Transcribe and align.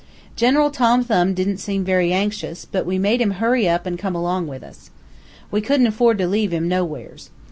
General 0.35 0.71
Tom 0.71 1.03
Thumb 1.03 1.35
didn't 1.35 1.57
seem 1.59 1.83
very 1.83 2.11
anxious, 2.11 2.65
but 2.65 2.87
we 2.87 2.97
made 2.97 3.21
him 3.21 3.29
hurry 3.37 3.69
up 3.69 3.85
an' 3.85 3.97
come 3.97 4.15
along 4.15 4.47
with 4.47 4.63
us. 4.63 4.89
We 5.51 5.61
couldn't 5.61 5.85
afford 5.85 6.17
to 6.17 6.27
leave 6.27 6.51
him 6.51 6.67
nowheres. 6.67 7.29